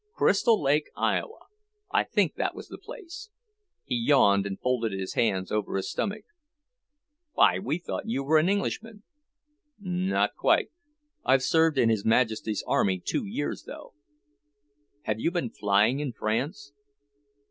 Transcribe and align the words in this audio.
"Crystal 0.15 0.59
Lake, 0.59 0.89
Iowa. 0.97 1.41
I 1.93 2.05
think 2.05 2.33
that 2.33 2.55
was 2.55 2.69
the 2.69 2.79
place." 2.79 3.29
He 3.83 3.93
yawned 3.93 4.47
and 4.47 4.59
folded 4.59 4.91
his 4.93 5.13
hands 5.13 5.51
over 5.51 5.75
his 5.77 5.91
stomach. 5.91 6.25
"Why, 7.33 7.59
we 7.59 7.77
thought 7.77 8.07
you 8.09 8.23
were 8.23 8.39
an 8.39 8.49
Englishman." 8.49 9.03
"Not 9.79 10.35
quite. 10.35 10.71
I've 11.23 11.43
served 11.43 11.77
in 11.77 11.89
His 11.89 12.03
Majesty's 12.03 12.63
army 12.65 12.99
two 12.99 13.25
years, 13.27 13.65
though." 13.67 13.93
"Have 15.03 15.19
you 15.19 15.29
been 15.29 15.51
flying 15.51 15.99
in 15.99 16.13
France?" 16.13 16.73